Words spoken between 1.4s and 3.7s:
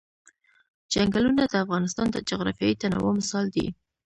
د افغانستان د جغرافیوي تنوع مثال دی.